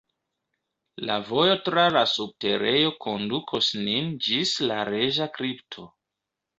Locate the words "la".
1.09-1.17, 1.97-2.03, 4.69-4.83